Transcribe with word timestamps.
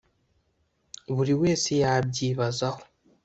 buri 1.15 1.33
wese 1.41 1.69
yabyibazaho 1.83 2.81